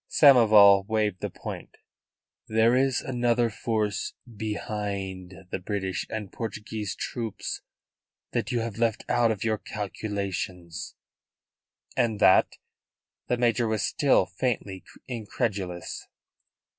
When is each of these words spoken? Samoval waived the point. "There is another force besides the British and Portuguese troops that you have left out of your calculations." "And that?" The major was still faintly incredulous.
Samoval 0.09 0.87
waived 0.87 1.21
the 1.21 1.29
point. 1.29 1.77
"There 2.47 2.75
is 2.75 3.01
another 3.01 3.51
force 3.51 4.13
besides 4.25 5.35
the 5.51 5.59
British 5.59 6.07
and 6.09 6.31
Portuguese 6.33 6.95
troops 6.95 7.61
that 8.31 8.51
you 8.51 8.61
have 8.61 8.79
left 8.79 9.05
out 9.07 9.29
of 9.29 9.43
your 9.43 9.59
calculations." 9.59 10.95
"And 11.95 12.19
that?" 12.19 12.57
The 13.27 13.37
major 13.37 13.67
was 13.67 13.83
still 13.83 14.25
faintly 14.25 14.83
incredulous. 15.07 16.07